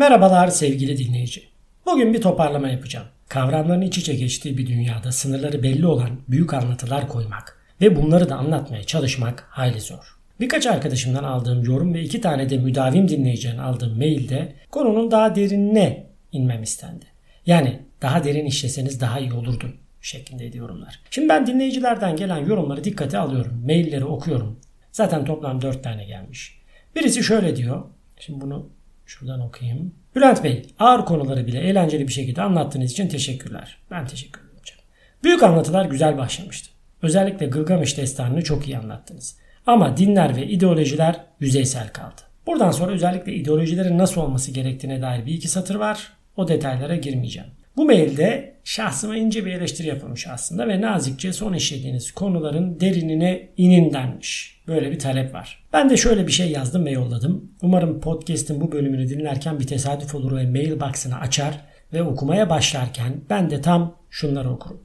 Merhabalar 0.00 0.48
sevgili 0.48 0.98
dinleyici. 0.98 1.42
Bugün 1.86 2.14
bir 2.14 2.20
toparlama 2.20 2.68
yapacağım. 2.68 3.06
Kavramların 3.28 3.80
iç 3.80 3.98
içe 3.98 4.14
geçtiği 4.14 4.58
bir 4.58 4.66
dünyada 4.66 5.12
sınırları 5.12 5.62
belli 5.62 5.86
olan 5.86 6.10
büyük 6.28 6.54
anlatılar 6.54 7.08
koymak 7.08 7.58
ve 7.80 7.96
bunları 7.96 8.28
da 8.28 8.36
anlatmaya 8.36 8.84
çalışmak 8.84 9.46
hayli 9.50 9.80
zor. 9.80 10.16
Birkaç 10.40 10.66
arkadaşımdan 10.66 11.24
aldığım 11.24 11.64
yorum 11.64 11.94
ve 11.94 12.02
iki 12.02 12.20
tane 12.20 12.50
de 12.50 12.58
müdavim 12.58 13.08
dinleyiciden 13.08 13.58
aldığım 13.58 13.98
mailde 13.98 14.52
konunun 14.70 15.10
daha 15.10 15.34
derinine 15.34 16.06
inmem 16.32 16.62
istendi. 16.62 17.04
Yani 17.46 17.78
daha 18.02 18.24
derin 18.24 18.46
işleseniz 18.46 19.00
daha 19.00 19.20
iyi 19.20 19.32
olurdu 19.32 19.74
şeklindeydi 20.00 20.58
yorumlar. 20.58 21.00
Şimdi 21.10 21.28
ben 21.28 21.46
dinleyicilerden 21.46 22.16
gelen 22.16 22.46
yorumları 22.46 22.84
dikkate 22.84 23.18
alıyorum. 23.18 23.62
Mailleri 23.66 24.04
okuyorum. 24.04 24.60
Zaten 24.92 25.24
toplam 25.24 25.62
4 25.62 25.84
tane 25.84 26.04
gelmiş. 26.04 26.60
Birisi 26.96 27.24
şöyle 27.24 27.56
diyor. 27.56 27.82
Şimdi 28.20 28.40
bunu 28.40 28.79
şuradan 29.10 29.40
okuyayım. 29.40 29.94
Bülent 30.16 30.44
Bey 30.44 30.66
ağır 30.78 31.04
konuları 31.04 31.46
bile 31.46 31.60
eğlenceli 31.60 32.08
bir 32.08 32.12
şekilde 32.12 32.42
anlattığınız 32.42 32.92
için 32.92 33.08
teşekkürler. 33.08 33.78
Ben 33.90 34.06
teşekkür 34.06 34.40
ederim. 34.40 34.84
Büyük 35.24 35.42
anlatılar 35.42 35.84
güzel 35.84 36.18
başlamıştı. 36.18 36.70
Özellikle 37.02 37.46
Gılgamış 37.46 37.98
destanını 37.98 38.42
çok 38.42 38.68
iyi 38.68 38.78
anlattınız. 38.78 39.36
Ama 39.66 39.96
dinler 39.96 40.36
ve 40.36 40.46
ideolojiler 40.46 41.20
yüzeysel 41.40 41.88
kaldı. 41.88 42.20
Buradan 42.46 42.70
sonra 42.70 42.92
özellikle 42.92 43.34
ideolojilerin 43.34 43.98
nasıl 43.98 44.20
olması 44.20 44.50
gerektiğine 44.50 45.02
dair 45.02 45.26
bir 45.26 45.34
iki 45.34 45.48
satır 45.48 45.74
var. 45.74 46.12
O 46.36 46.48
detaylara 46.48 46.96
girmeyeceğim. 46.96 47.50
Bu 47.76 47.84
mailde 47.84 48.54
şahsıma 48.64 49.16
ince 49.16 49.44
bir 49.44 49.52
eleştiri 49.52 49.88
yapılmış 49.88 50.26
aslında 50.26 50.68
ve 50.68 50.80
nazikçe 50.80 51.32
son 51.32 51.52
işlediğiniz 51.52 52.12
konuların 52.12 52.80
derinine 52.80 53.48
inin 53.56 53.92
denmiş. 53.92 54.60
Böyle 54.66 54.90
bir 54.90 54.98
talep 54.98 55.34
var. 55.34 55.64
Ben 55.72 55.90
de 55.90 55.96
şöyle 55.96 56.26
bir 56.26 56.32
şey 56.32 56.50
yazdım 56.50 56.86
ve 56.86 56.90
yolladım. 56.90 57.50
Umarım 57.62 58.00
podcast'in 58.00 58.60
bu 58.60 58.72
bölümünü 58.72 59.08
dinlerken 59.08 59.60
bir 59.60 59.66
tesadüf 59.66 60.14
olur 60.14 60.36
ve 60.36 60.46
mailbox'ını 60.46 61.20
açar 61.20 61.60
ve 61.92 62.02
okumaya 62.02 62.50
başlarken 62.50 63.20
ben 63.30 63.50
de 63.50 63.60
tam 63.60 63.96
şunları 64.10 64.50
okurum. 64.50 64.80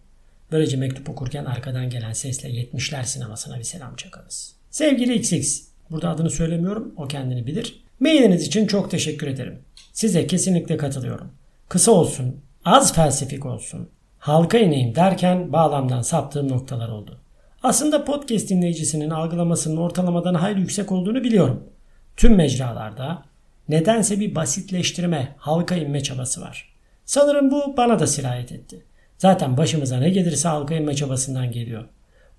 Böylece 0.52 0.78
mektup 0.78 1.10
okurken 1.10 1.46
arkadan 1.46 1.90
gelen 1.90 2.14
sesle 2.14 2.50
70'ler 2.50 3.06
sinemasına 3.06 3.60
bir 3.60 3.64
selam 3.64 3.96
çakarız. 3.96 4.56
Sevgili 4.70 5.16
XX, 5.16 5.62
burada 5.92 6.10
adını 6.10 6.30
söylemiyorum, 6.30 6.94
o 6.98 7.08
kendini 7.08 7.48
bilir. 7.48 7.84
Mailiniz 8.00 8.48
için 8.48 8.68
çok 8.68 8.92
teşekkür 8.92 9.28
ederim. 9.28 9.60
Size 9.94 10.28
kesinlikle 10.28 10.78
katılıyorum. 10.78 11.32
Kısa 11.70 11.92
olsun, 11.92 12.42
az 12.66 12.94
felsefik 12.94 13.46
olsun, 13.46 13.90
halka 14.20 14.58
ineyim 14.58 14.96
derken 14.96 15.54
bağlamdan 15.54 16.02
saptığım 16.02 16.52
noktalar 16.52 16.90
oldu. 16.90 17.20
Aslında 17.64 18.06
podcast 18.06 18.50
dinleyicisinin 18.50 19.10
algılamasının 19.10 19.78
ortalamadan 19.78 20.34
hayli 20.34 20.60
yüksek 20.60 20.92
olduğunu 20.92 21.24
biliyorum. 21.24 21.64
Tüm 22.18 22.36
mecralarda 22.36 23.24
nedense 23.70 24.20
bir 24.20 24.36
basitleştirme, 24.36 25.36
halka 25.38 25.76
inme 25.76 26.04
çabası 26.04 26.42
var. 26.42 26.76
Sanırım 27.06 27.52
bu 27.52 27.78
bana 27.78 28.00
da 28.00 28.08
sirayet 28.08 28.52
etti. 28.52 28.86
Zaten 29.18 29.58
başımıza 29.58 29.98
ne 29.98 30.10
gelirse 30.10 30.48
halka 30.48 30.76
inme 30.76 30.96
çabasından 30.96 31.52
geliyor. 31.52 31.86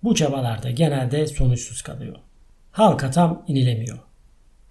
Bu 0.02 0.14
çabalarda 0.14 0.70
genelde 0.70 1.26
sonuçsuz 1.26 1.82
kalıyor. 1.82 2.16
Halka 2.72 3.10
tam 3.10 3.44
inilemiyor. 3.48 3.98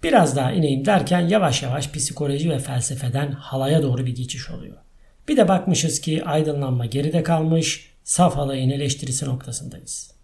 Biraz 0.02 0.36
daha 0.36 0.52
ineyim 0.52 0.84
derken 0.84 1.20
yavaş 1.20 1.62
yavaş 1.62 1.92
psikoloji 1.92 2.50
ve 2.50 2.58
felsefeden 2.58 3.32
halaya 3.32 3.82
doğru 3.82 4.06
bir 4.06 4.14
geçiş 4.14 4.50
oluyor. 4.50 4.85
Bir 5.28 5.36
de 5.36 5.48
bakmışız 5.48 6.00
ki 6.00 6.24
aydınlanma 6.24 6.86
geride 6.86 7.22
kalmış, 7.22 7.90
saf 8.04 8.36
halayın 8.36 8.70
eleştirisi 8.70 9.26
noktasındayız. 9.26 10.14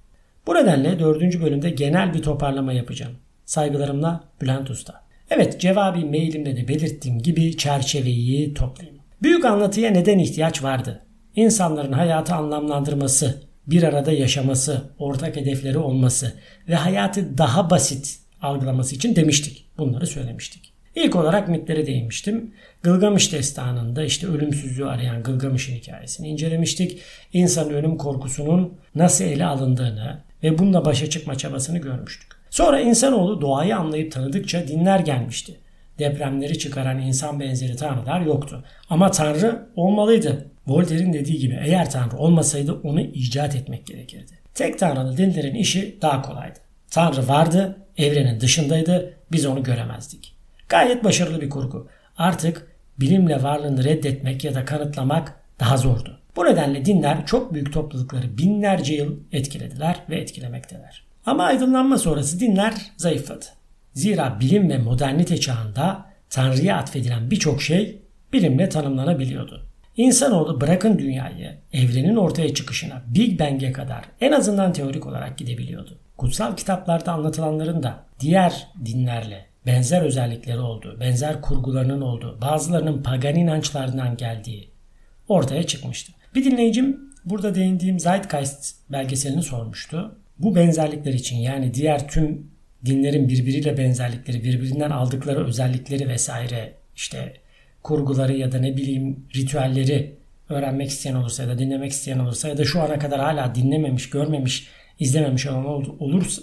Bu 0.46 0.54
nedenle 0.54 0.98
dördüncü 0.98 1.42
bölümde 1.42 1.70
genel 1.70 2.14
bir 2.14 2.22
toparlama 2.22 2.72
yapacağım. 2.72 3.12
Saygılarımla 3.44 4.24
Bülent 4.40 4.70
Usta. 4.70 5.02
Evet 5.30 5.60
cevabi 5.60 6.04
mailimde 6.04 6.56
de 6.56 6.68
belirttiğim 6.68 7.18
gibi 7.18 7.56
çerçeveyi 7.56 8.54
toplayayım. 8.54 8.98
Büyük 9.22 9.44
anlatıya 9.44 9.90
neden 9.90 10.18
ihtiyaç 10.18 10.62
vardı? 10.62 11.02
İnsanların 11.36 11.92
hayatı 11.92 12.34
anlamlandırması, 12.34 13.42
bir 13.66 13.82
arada 13.82 14.12
yaşaması, 14.12 14.82
ortak 14.98 15.36
hedefleri 15.36 15.78
olması 15.78 16.32
ve 16.68 16.74
hayatı 16.74 17.38
daha 17.38 17.70
basit 17.70 18.18
algılaması 18.42 18.94
için 18.96 19.16
demiştik. 19.16 19.66
Bunları 19.78 20.06
söylemiştik. 20.06 20.72
İlk 20.94 21.16
olarak 21.16 21.48
mitlere 21.48 21.86
değinmiştim. 21.86 22.54
Gılgamış 22.82 23.32
destanında 23.32 24.04
işte 24.04 24.26
ölümsüzlüğü 24.26 24.86
arayan 24.86 25.22
Gılgamış'ın 25.22 25.74
hikayesini 25.74 26.28
incelemiştik. 26.28 26.98
İnsan 27.32 27.70
ölüm 27.70 27.96
korkusunun 27.96 28.74
nasıl 28.94 29.24
ele 29.24 29.44
alındığını 29.44 30.20
ve 30.42 30.58
bununla 30.58 30.84
başa 30.84 31.10
çıkma 31.10 31.34
çabasını 31.34 31.78
görmüştük. 31.78 32.32
Sonra 32.50 32.80
insanoğlu 32.80 33.40
doğayı 33.40 33.76
anlayıp 33.76 34.12
tanıdıkça 34.12 34.68
dinler 34.68 35.00
gelmişti. 35.00 35.58
Depremleri 35.98 36.58
çıkaran 36.58 36.98
insan 36.98 37.40
benzeri 37.40 37.76
tanrılar 37.76 38.20
yoktu. 38.20 38.64
Ama 38.90 39.10
tanrı 39.10 39.66
olmalıydı. 39.76 40.48
Voltaire'in 40.66 41.12
dediği 41.12 41.38
gibi 41.38 41.58
eğer 41.64 41.90
tanrı 41.90 42.16
olmasaydı 42.16 42.72
onu 42.72 43.00
icat 43.00 43.56
etmek 43.56 43.86
gerekirdi. 43.86 44.32
Tek 44.54 44.78
tanrılı 44.78 45.16
dinlerin 45.16 45.54
işi 45.54 45.98
daha 46.02 46.22
kolaydı. 46.22 46.58
Tanrı 46.90 47.28
vardı, 47.28 47.76
evrenin 47.96 48.40
dışındaydı, 48.40 49.14
biz 49.32 49.46
onu 49.46 49.62
göremezdik. 49.62 50.36
Gayet 50.68 51.04
başarılı 51.04 51.40
bir 51.40 51.50
kurgu. 51.50 51.88
Artık 52.16 52.71
bilimle 53.00 53.42
varlığını 53.42 53.84
reddetmek 53.84 54.44
ya 54.44 54.54
da 54.54 54.64
kanıtlamak 54.64 55.34
daha 55.60 55.76
zordu. 55.76 56.18
Bu 56.36 56.44
nedenle 56.44 56.84
dinler 56.84 57.26
çok 57.26 57.54
büyük 57.54 57.72
toplulukları 57.72 58.38
binlerce 58.38 58.94
yıl 58.94 59.16
etkilediler 59.32 59.96
ve 60.10 60.16
etkilemekteler. 60.16 61.04
Ama 61.26 61.44
aydınlanma 61.44 61.98
sonrası 61.98 62.40
dinler 62.40 62.74
zayıfladı. 62.96 63.44
Zira 63.94 64.40
bilim 64.40 64.70
ve 64.70 64.78
modernite 64.78 65.40
çağında 65.40 66.06
Tanrı'ya 66.30 66.76
atfedilen 66.76 67.30
birçok 67.30 67.62
şey 67.62 68.02
bilimle 68.32 68.68
tanımlanabiliyordu. 68.68 69.66
İnsanoğlu 69.96 70.60
bırakın 70.60 70.98
dünyayı, 70.98 71.58
evrenin 71.72 72.16
ortaya 72.16 72.54
çıkışına, 72.54 73.02
Big 73.06 73.40
Bang'e 73.40 73.72
kadar 73.72 74.04
en 74.20 74.32
azından 74.32 74.72
teorik 74.72 75.06
olarak 75.06 75.38
gidebiliyordu. 75.38 75.98
Kutsal 76.16 76.56
kitaplarda 76.56 77.12
anlatılanların 77.12 77.82
da 77.82 78.04
diğer 78.20 78.68
dinlerle 78.84 79.46
benzer 79.66 80.02
özellikleri 80.02 80.58
olduğu, 80.58 81.00
benzer 81.00 81.40
kurgularının 81.40 82.00
olduğu, 82.00 82.38
bazılarının 82.40 83.02
pagan 83.02 83.34
inançlarından 83.34 84.16
geldiği 84.16 84.68
ortaya 85.28 85.62
çıkmıştı. 85.62 86.12
Bir 86.34 86.44
dinleyicim 86.44 87.00
burada 87.24 87.54
değindiğim 87.54 88.00
Zeitgeist 88.00 88.76
belgeselini 88.92 89.42
sormuştu. 89.42 90.18
Bu 90.38 90.54
benzerlikler 90.54 91.12
için 91.12 91.36
yani 91.36 91.74
diğer 91.74 92.08
tüm 92.08 92.50
dinlerin 92.84 93.28
birbiriyle 93.28 93.78
benzerlikleri, 93.78 94.44
birbirinden 94.44 94.90
aldıkları 94.90 95.46
özellikleri 95.46 96.08
vesaire 96.08 96.72
işte 96.96 97.34
kurguları 97.82 98.32
ya 98.32 98.52
da 98.52 98.58
ne 98.58 98.76
bileyim 98.76 99.26
ritüelleri 99.36 100.16
öğrenmek 100.48 100.88
isteyen 100.88 101.14
olursa 101.14 101.42
ya 101.42 101.48
da 101.48 101.58
dinlemek 101.58 101.92
isteyen 101.92 102.18
olursa 102.18 102.48
ya 102.48 102.58
da 102.58 102.64
şu 102.64 102.80
ana 102.82 102.98
kadar 102.98 103.20
hala 103.20 103.54
dinlememiş, 103.54 104.10
görmemiş, 104.10 104.68
izlememiş 104.98 105.46
olan 105.46 105.64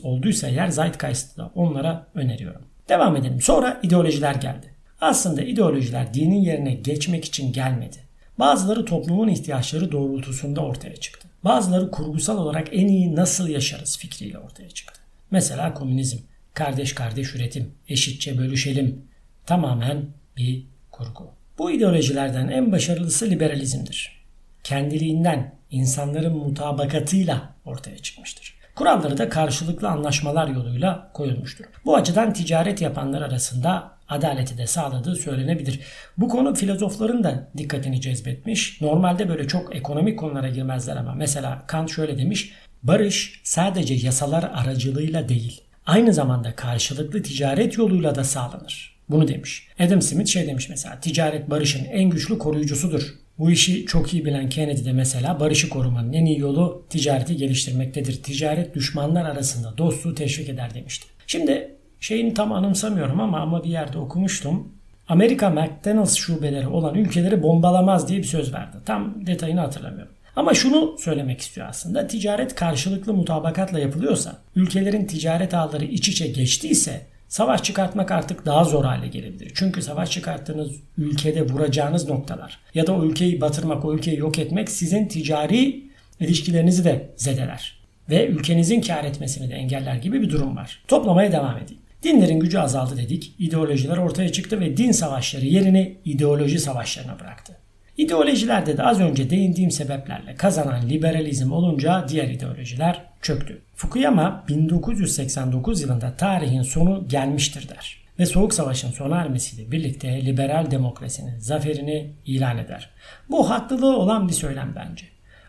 olduysa 0.04 0.48
eğer 0.48 0.68
Zeitgeist'ı 0.68 1.38
da 1.38 1.52
onlara 1.56 2.08
öneriyorum. 2.16 2.69
Devam 2.90 3.16
edelim. 3.16 3.42
Sonra 3.42 3.80
ideolojiler 3.84 4.36
geldi. 4.36 4.74
Aslında 5.02 5.42
ideolojiler 5.42 6.14
dinin 6.14 6.42
yerine 6.42 6.74
geçmek 6.74 7.26
için 7.26 7.54
gelmedi. 7.54 7.98
Bazıları 8.40 8.86
toplumun 8.86 9.28
ihtiyaçları 9.28 9.92
doğrultusunda 9.92 10.62
ortaya 10.62 10.96
çıktı. 10.96 11.28
Bazıları 11.44 11.92
kurgusal 11.92 12.38
olarak 12.38 12.68
en 12.72 12.88
iyi 12.88 13.16
nasıl 13.16 13.48
yaşarız 13.48 13.98
fikriyle 13.98 14.38
ortaya 14.38 14.70
çıktı. 14.70 15.00
Mesela 15.32 15.74
komünizm, 15.74 16.18
kardeş 16.54 16.94
kardeş 16.94 17.36
üretim, 17.36 17.72
eşitçe 17.90 18.38
bölüşelim 18.38 19.02
tamamen 19.46 20.06
bir 20.38 20.64
kurgu. 20.92 21.32
Bu 21.58 21.72
ideolojilerden 21.72 22.48
en 22.48 22.72
başarılısı 22.72 23.30
liberalizmdir. 23.30 24.26
Kendiliğinden 24.64 25.56
insanların 25.72 26.38
mutabakatıyla 26.38 27.56
ortaya 27.66 27.98
çıkmıştır. 27.98 28.59
Kuralları 28.76 29.18
da 29.18 29.30
karşılıklı 29.30 29.90
anlaşmalar 29.90 30.48
yoluyla 30.48 31.12
koyulmuştur. 31.14 31.66
Bu 31.86 31.96
açıdan 31.96 32.34
ticaret 32.34 32.82
yapanlar 32.82 33.22
arasında 33.22 33.92
adaleti 34.10 34.58
de 34.58 34.68
sağladığı 34.68 35.16
söylenebilir. 35.16 35.80
Bu 36.18 36.30
konu 36.30 36.56
filozofların 36.56 37.24
da 37.24 37.48
dikkatini 37.58 38.02
cezbetmiş. 38.02 38.82
Normalde 38.82 39.30
böyle 39.30 39.48
çok 39.48 39.76
ekonomik 39.76 40.20
konulara 40.20 40.50
girmezler 40.50 40.96
ama 40.96 41.14
mesela 41.14 41.64
Kant 41.68 41.92
şöyle 41.92 42.18
demiş. 42.18 42.54
Barış 42.84 43.42
sadece 43.44 43.94
yasalar 43.94 44.52
aracılığıyla 44.54 45.30
değil, 45.30 45.62
aynı 45.86 46.14
zamanda 46.14 46.56
karşılıklı 46.56 47.24
ticaret 47.24 47.78
yoluyla 47.78 48.16
da 48.16 48.24
sağlanır. 48.24 49.00
Bunu 49.10 49.28
demiş. 49.28 49.68
Adam 49.80 50.02
Smith 50.02 50.30
şey 50.30 50.48
demiş 50.48 50.70
mesela 50.70 51.00
ticaret 51.00 51.50
barışın 51.50 51.86
en 51.86 52.10
güçlü 52.10 52.38
koruyucusudur. 52.38 53.02
Bu 53.40 53.52
işi 53.52 53.86
çok 53.86 54.14
iyi 54.14 54.26
bilen 54.26 54.50
Kennedy 54.50 54.86
de 54.86 54.94
mesela 54.94 55.40
barışı 55.40 55.70
korumanın 55.70 56.14
en 56.14 56.26
iyi 56.26 56.40
yolu 56.40 56.86
ticareti 56.90 57.38
geliştirmektedir. 57.38 58.24
Ticaret 58.24 58.76
düşmanlar 58.76 59.26
arasında 59.26 59.78
dostluğu 59.78 60.16
teşvik 60.16 60.50
eder 60.50 60.74
demişti. 60.74 61.08
Şimdi 61.28 61.76
şeyini 62.00 62.34
tam 62.34 62.52
anımsamıyorum 62.52 63.20
ama 63.20 63.40
ama 63.40 63.64
bir 63.64 63.70
yerde 63.70 63.98
okumuştum. 63.98 64.68
Amerika 65.08 65.50
McDonald's 65.50 66.16
şubeleri 66.16 66.68
olan 66.68 66.96
ülkeleri 66.96 67.44
bombalamaz 67.44 68.10
diye 68.10 68.20
bir 68.20 68.24
söz 68.24 68.54
verdi. 68.54 68.78
Tam 68.86 69.28
detayını 69.28 69.60
hatırlamıyorum. 69.60 70.14
Ama 70.36 70.54
şunu 70.54 70.98
söylemek 71.00 71.40
istiyor 71.40 71.68
aslında. 71.70 72.08
Ticaret 72.08 72.56
karşılıklı 72.56 73.14
mutabakatla 73.14 73.80
yapılıyorsa, 73.80 74.38
ülkelerin 74.56 75.06
ticaret 75.06 75.54
ağları 75.54 75.86
iç 75.86 76.10
içe 76.10 76.28
geçtiyse 76.28 77.02
Savaş 77.30 77.64
çıkartmak 77.64 78.12
artık 78.12 78.46
daha 78.46 78.64
zor 78.64 78.86
hale 78.86 79.08
gelebilir. 79.08 79.52
Çünkü 79.56 79.82
savaş 79.82 80.12
çıkarttığınız 80.12 80.72
ülkede 80.98 81.42
vuracağınız 81.42 82.10
noktalar 82.10 82.60
ya 82.74 82.88
da 82.88 82.94
o 82.94 83.06
ülkeyi 83.06 83.42
batırmak, 83.42 83.86
o 83.86 83.94
ülkeyi 83.94 84.18
yok 84.18 84.40
etmek 84.40 84.70
sizin 84.70 85.08
ticari 85.08 85.84
ilişkilerinizi 86.20 86.84
de 86.84 87.10
zedeler. 87.16 87.80
Ve 88.10 88.28
ülkenizin 88.28 88.82
kar 88.82 89.04
etmesini 89.04 89.50
de 89.50 89.54
engeller 89.54 89.96
gibi 89.96 90.22
bir 90.22 90.30
durum 90.30 90.56
var. 90.56 90.84
Toplamaya 90.88 91.32
devam 91.32 91.58
edeyim. 91.58 91.82
Dinlerin 92.04 92.40
gücü 92.40 92.58
azaldı 92.58 92.98
dedik, 92.98 93.36
ideolojiler 93.40 93.98
ortaya 93.98 94.32
çıktı 94.32 94.60
ve 94.60 94.78
din 94.78 94.92
savaşları 94.92 95.46
yerini 95.46 95.98
ideoloji 96.06 96.60
savaşlarına 96.60 97.20
bıraktı. 97.20 97.58
İdeolojilerde 97.98 98.78
de 98.78 98.84
az 98.84 99.00
önce 99.00 99.30
değindiğim 99.30 99.72
sebeplerle 99.72 100.36
kazanan 100.36 100.90
liberalizm 100.90 101.52
olunca 101.52 102.06
diğer 102.10 102.28
ideolojiler 102.28 103.09
çöktü. 103.22 103.62
Fukuyama 103.76 104.44
1989 104.48 105.82
yılında 105.82 106.18
tarihin 106.18 106.62
sonu 106.62 107.08
gelmiştir 107.08 107.70
der 107.70 108.00
ve 108.20 108.26
Soğuk 108.26 108.54
Savaş'ın 108.54 108.92
sona 108.92 109.16
ermesiyle 109.16 109.72
birlikte 109.72 110.26
liberal 110.26 110.72
demokrasinin 110.72 111.40
zaferini 111.40 112.12
ilan 112.26 112.58
eder. 112.58 112.90
Bu 113.30 113.50
haklılığı 113.50 113.98
olan 113.98 114.28
bir 114.28 114.34
söylem 114.34 114.74
bence. 114.76 115.06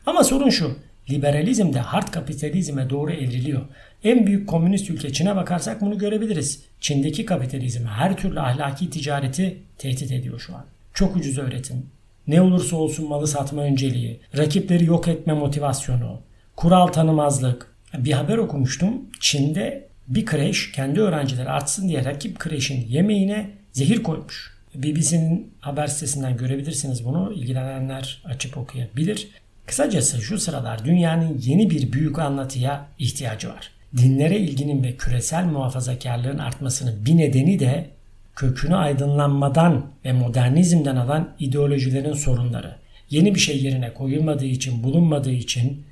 Ama 0.07 0.25
sorun 0.25 0.51
şu, 0.51 0.77
liberalizm 1.11 1.73
de 1.73 1.81
hard 1.81 2.09
kapitalizme 2.09 2.91
doğru 2.91 3.13
evriliyor. 3.13 3.63
En 4.05 4.27
büyük 4.27 4.49
komünist 4.49 4.91
ülke 4.91 5.13
Çin'e 5.13 5.37
bakarsak 5.37 5.81
bunu 5.81 5.99
görebiliriz. 5.99 6.63
Çin'deki 6.81 7.25
kapitalizm 7.25 7.87
her 7.87 8.17
türlü 8.17 8.41
ahlaki 8.41 8.91
ticareti 8.91 9.59
tehdit 9.79 10.13
ediyor 10.13 10.41
şu 10.41 10.57
an. 10.57 10.65
Çok 10.95 11.17
ucuz 11.17 11.39
öğretim, 11.39 11.87
ne 12.27 12.41
olursa 12.41 12.77
olsun 12.77 13.09
malı 13.09 13.27
satma 13.27 13.63
önceliği, 13.63 14.21
rakipleri 14.37 14.85
yok 14.85 15.09
etme 15.09 15.33
motivasyonu, 15.33 16.21
kural 16.57 16.87
tanımazlık. 16.87 17.75
Bir 17.99 18.13
haber 18.13 18.39
okumuştum. 18.39 18.93
Çin'de 19.21 19.89
bir 20.09 20.27
kreş 20.27 20.73
kendi 20.73 21.01
öğrencileri 21.01 21.49
artsın 21.49 21.89
diye 21.89 22.05
rakip 22.05 22.39
kreşin 22.39 22.87
yemeğine 22.89 23.51
zehir 23.73 24.03
koymuş. 24.03 24.61
BBC'nin 24.75 25.53
haber 25.61 25.87
sitesinden 25.87 26.37
görebilirsiniz 26.37 27.05
bunu. 27.05 27.33
İlgilenenler 27.33 28.23
açıp 28.25 28.59
okuyabilir. 28.59 29.29
Kısacası 29.67 30.23
şu 30.23 30.39
sıralar 30.39 30.85
dünyanın 30.85 31.39
yeni 31.39 31.71
bir 31.71 31.93
büyük 31.93 32.19
anlatıya 32.19 32.87
ihtiyacı 32.99 33.49
var. 33.49 33.71
Dinlere 33.97 34.39
ilginin 34.39 34.85
ve 34.85 34.97
küresel 34.97 35.45
muhafazakarlığın 35.45 36.39
artmasının 36.39 37.07
bir 37.07 37.17
nedeni 37.17 37.59
de 37.59 37.91
kökünü 38.37 38.77
aydınlanmadan 38.77 39.87
ve 40.05 40.13
modernizmden 40.13 40.97
alan 40.97 41.35
ideolojilerin 41.39 42.13
sorunları. 42.13 42.77
Yeni 43.11 43.35
bir 43.35 43.41
şey 43.41 43.63
yerine 43.63 43.95
koyulmadığı 43.95 44.45
için, 44.45 44.83
bulunmadığı 44.83 45.33
için 45.33 45.85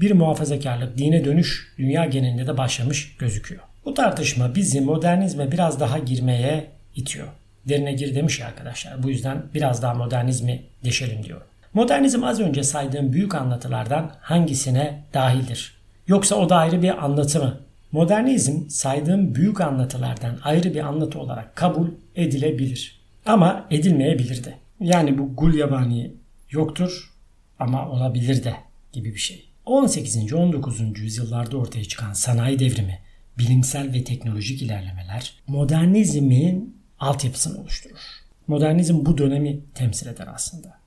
bir 0.00 0.12
muhafazakarlık, 0.12 0.98
dine 0.98 1.24
dönüş 1.24 1.74
dünya 1.78 2.04
genelinde 2.04 2.46
de 2.46 2.56
başlamış 2.56 3.16
gözüküyor. 3.18 3.62
Bu 3.84 3.94
tartışma 3.94 4.54
bizi 4.54 4.80
modernizme 4.80 5.52
biraz 5.52 5.80
daha 5.80 5.98
girmeye 5.98 6.66
itiyor. 6.96 7.28
Derine 7.68 7.92
gir 7.92 8.14
demiş 8.14 8.40
ya 8.40 8.46
arkadaşlar. 8.46 9.02
Bu 9.02 9.10
yüzden 9.10 9.42
biraz 9.54 9.82
daha 9.82 9.94
modernizmi 9.94 10.62
deşelim 10.84 11.24
diyor. 11.24 11.40
Modernizm 11.74 12.24
az 12.24 12.40
önce 12.40 12.62
saydığım 12.62 13.12
büyük 13.12 13.34
anlatılardan 13.34 14.12
hangisine 14.20 15.02
dahildir? 15.14 15.74
Yoksa 16.06 16.36
o 16.36 16.48
da 16.48 16.56
ayrı 16.56 16.82
bir 16.82 17.04
anlatı 17.04 17.38
mı? 17.38 17.60
Modernizm 17.92 18.68
saydığım 18.68 19.34
büyük 19.34 19.60
anlatılardan 19.60 20.38
ayrı 20.44 20.74
bir 20.74 20.80
anlatı 20.80 21.18
olarak 21.18 21.56
kabul 21.56 21.88
edilebilir. 22.16 23.00
Ama 23.26 23.66
edilmeyebilir 23.70 24.44
de. 24.44 24.54
Yani 24.80 25.18
bu 25.18 25.36
gul 25.36 25.54
yabani 25.54 26.10
yoktur 26.50 27.12
ama 27.58 27.88
olabilir 27.88 28.44
de 28.44 28.54
gibi 28.92 29.14
bir 29.14 29.18
şey. 29.18 29.44
18. 29.66 30.32
19. 30.32 30.80
yüzyıllarda 30.98 31.56
ortaya 31.56 31.84
çıkan 31.84 32.12
sanayi 32.12 32.58
devrimi, 32.58 32.98
bilimsel 33.38 33.92
ve 33.92 34.04
teknolojik 34.04 34.62
ilerlemeler 34.62 35.34
modernizmin 35.46 36.78
altyapısını 37.00 37.60
oluşturur. 37.60 38.00
Modernizm 38.46 39.06
bu 39.06 39.18
dönemi 39.18 39.60
temsil 39.74 40.06
eder 40.06 40.28
aslında. 40.34 40.78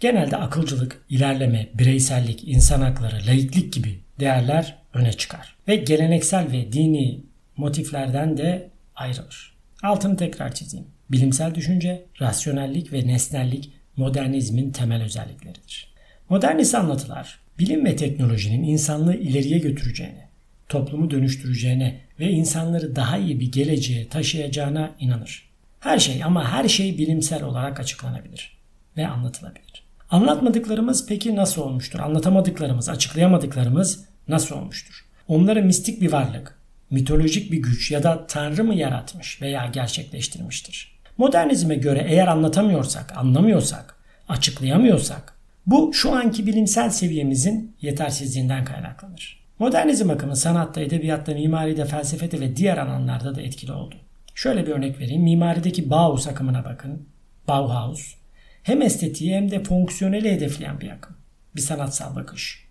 Genelde 0.00 0.36
akılcılık, 0.36 1.04
ilerleme, 1.08 1.68
bireysellik, 1.74 2.48
insan 2.48 2.80
hakları, 2.80 3.16
laiklik 3.26 3.72
gibi 3.72 4.00
değerler 4.20 4.78
öne 4.94 5.12
çıkar. 5.12 5.56
Ve 5.68 5.76
geleneksel 5.76 6.52
ve 6.52 6.72
dini 6.72 7.20
motiflerden 7.56 8.36
de 8.36 8.70
ayrılır. 8.94 9.56
Altını 9.82 10.16
tekrar 10.16 10.54
çizeyim. 10.54 10.86
Bilimsel 11.10 11.54
düşünce, 11.54 12.04
rasyonellik 12.20 12.92
ve 12.92 13.06
nesnellik 13.06 13.72
modernizmin 13.96 14.70
temel 14.70 15.02
özellikleridir. 15.02 15.92
Modernist 16.28 16.74
anlatılar, 16.74 17.41
bilim 17.58 17.84
ve 17.84 17.96
teknolojinin 17.96 18.62
insanlığı 18.62 19.14
ileriye 19.14 19.58
götüreceğine, 19.58 20.28
toplumu 20.68 21.10
dönüştüreceğine 21.10 22.00
ve 22.20 22.30
insanları 22.30 22.96
daha 22.96 23.18
iyi 23.18 23.40
bir 23.40 23.52
geleceğe 23.52 24.08
taşıyacağına 24.08 24.90
inanır. 25.00 25.48
Her 25.80 25.98
şey 25.98 26.24
ama 26.24 26.52
her 26.52 26.68
şey 26.68 26.98
bilimsel 26.98 27.42
olarak 27.42 27.80
açıklanabilir 27.80 28.58
ve 28.96 29.08
anlatılabilir. 29.08 29.82
Anlatmadıklarımız 30.10 31.06
peki 31.06 31.36
nasıl 31.36 31.62
olmuştur? 31.62 31.98
Anlatamadıklarımız, 31.98 32.88
açıklayamadıklarımız 32.88 34.04
nasıl 34.28 34.56
olmuştur? 34.56 35.04
Onları 35.28 35.62
mistik 35.62 36.00
bir 36.00 36.12
varlık, 36.12 36.58
mitolojik 36.90 37.52
bir 37.52 37.58
güç 37.58 37.90
ya 37.90 38.02
da 38.02 38.26
tanrı 38.26 38.64
mı 38.64 38.74
yaratmış 38.74 39.42
veya 39.42 39.66
gerçekleştirmiştir? 39.66 40.92
Modernizme 41.18 41.74
göre 41.74 42.06
eğer 42.08 42.26
anlatamıyorsak, 42.26 43.16
anlamıyorsak, 43.16 43.96
açıklayamıyorsak 44.28 45.34
bu 45.66 45.94
şu 45.94 46.12
anki 46.12 46.46
bilimsel 46.46 46.90
seviyemizin 46.90 47.76
yetersizliğinden 47.80 48.64
kaynaklanır. 48.64 49.42
Modernizm 49.58 50.10
akımı 50.10 50.36
sanatta, 50.36 50.80
edebiyatta, 50.80 51.34
mimaride, 51.34 51.84
felsefede 51.84 52.40
ve 52.40 52.56
diğer 52.56 52.78
alanlarda 52.78 53.34
da 53.34 53.42
etkili 53.42 53.72
oldu. 53.72 53.94
Şöyle 54.34 54.66
bir 54.66 54.72
örnek 54.72 55.00
vereyim. 55.00 55.22
Mimarideki 55.22 55.90
Bauhaus 55.90 56.28
akımına 56.28 56.64
bakın. 56.64 57.08
Bauhaus 57.48 58.14
hem 58.62 58.82
estetiği 58.82 59.34
hem 59.34 59.50
de 59.50 59.62
fonksiyoneli 59.62 60.32
hedefleyen 60.32 60.80
bir 60.80 60.90
akım. 60.90 61.16
Bir 61.56 61.60
sanatsal 61.60 62.16
bakış. 62.16 62.68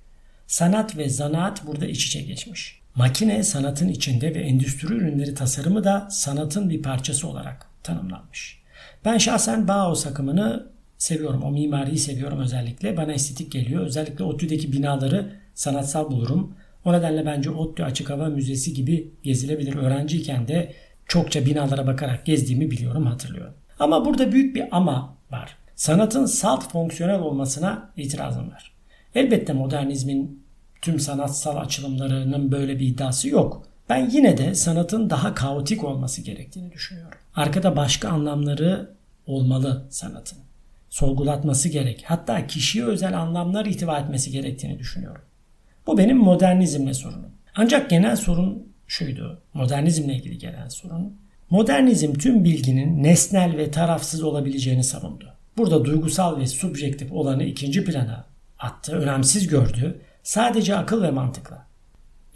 Sanat 0.47 0.97
ve 0.97 1.09
zanaat 1.09 1.67
burada 1.67 1.85
iç 1.85 2.07
içe 2.07 2.21
geçmiş. 2.21 2.81
Makine 2.95 3.43
sanatın 3.43 3.87
içinde 3.87 4.35
ve 4.35 4.39
endüstri 4.39 4.93
ürünleri 4.93 5.35
tasarımı 5.35 5.83
da 5.83 6.07
sanatın 6.11 6.69
bir 6.69 6.81
parçası 6.81 7.27
olarak 7.27 7.67
tanımlanmış. 7.83 8.61
Ben 9.05 9.17
şahsen 9.17 9.67
Bauhaus 9.67 10.07
akımını 10.07 10.67
seviyorum. 11.01 11.43
O 11.43 11.51
mimariyi 11.51 11.97
seviyorum 11.97 12.39
özellikle. 12.39 12.97
Bana 12.97 13.11
estetik 13.11 13.51
geliyor. 13.51 13.85
Özellikle 13.85 14.23
ODTÜ'deki 14.23 14.73
binaları 14.73 15.31
sanatsal 15.53 16.11
bulurum. 16.11 16.53
O 16.85 16.93
nedenle 16.93 17.25
bence 17.25 17.49
ODTÜ 17.49 17.83
Açık 17.83 18.09
Hava 18.09 18.25
Müzesi 18.25 18.73
gibi 18.73 19.11
gezilebilir. 19.23 19.75
Öğrenciyken 19.75 20.47
de 20.47 20.73
çokça 21.07 21.45
binalara 21.45 21.87
bakarak 21.87 22.25
gezdiğimi 22.25 22.71
biliyorum, 22.71 23.05
hatırlıyorum. 23.05 23.53
Ama 23.79 24.05
burada 24.05 24.31
büyük 24.31 24.55
bir 24.55 24.63
ama 24.71 25.15
var. 25.31 25.57
Sanatın 25.75 26.25
salt 26.25 26.71
fonksiyonel 26.71 27.19
olmasına 27.19 27.89
itirazım 27.97 28.51
var. 28.51 28.71
Elbette 29.15 29.53
modernizmin 29.53 30.43
tüm 30.81 30.99
sanatsal 30.99 31.57
açılımlarının 31.57 32.51
böyle 32.51 32.79
bir 32.79 32.87
iddiası 32.87 33.29
yok. 33.29 33.63
Ben 33.89 34.09
yine 34.09 34.37
de 34.37 34.55
sanatın 34.55 35.09
daha 35.09 35.35
kaotik 35.35 35.83
olması 35.83 36.21
gerektiğini 36.21 36.71
düşünüyorum. 36.71 37.17
Arkada 37.35 37.75
başka 37.75 38.09
anlamları 38.09 38.89
olmalı 39.27 39.85
sanatın. 39.89 40.50
Sorgulatması 40.91 41.69
gerek. 41.69 42.03
Hatta 42.07 42.47
kişiye 42.47 42.85
özel 42.85 43.19
anlamlar 43.19 43.65
ihtiva 43.65 43.99
etmesi 43.99 44.31
gerektiğini 44.31 44.79
düşünüyorum. 44.79 45.21
Bu 45.87 45.97
benim 45.97 46.17
modernizmle 46.17 46.93
sorunum. 46.93 47.31
Ancak 47.55 47.89
genel 47.89 48.15
sorun 48.15 48.67
şuydu. 48.87 49.41
Modernizmle 49.53 50.15
ilgili 50.15 50.37
gelen 50.37 50.67
sorun. 50.67 51.17
Modernizm 51.49 52.13
tüm 52.13 52.43
bilginin 52.43 53.03
nesnel 53.03 53.57
ve 53.57 53.71
tarafsız 53.71 54.23
olabileceğini 54.23 54.83
savundu. 54.83 55.33
Burada 55.57 55.85
duygusal 55.85 56.39
ve 56.39 56.47
subjektif 56.47 57.11
olanı 57.11 57.43
ikinci 57.43 57.85
plana 57.85 58.25
attı, 58.59 58.95
önemsiz 58.95 59.47
gördü. 59.47 60.01
Sadece 60.23 60.75
akıl 60.75 61.03
ve 61.03 61.11
mantıkla. 61.11 61.67